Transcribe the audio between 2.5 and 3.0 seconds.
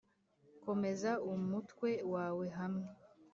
hamwe